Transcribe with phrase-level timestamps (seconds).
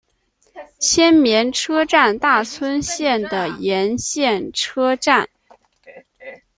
[0.79, 5.29] 千绵车站大村线的沿线车站。